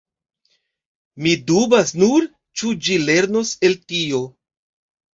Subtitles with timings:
[1.25, 2.27] Mi dubas nur,
[2.63, 4.27] ĉu ĝi lernos el tio.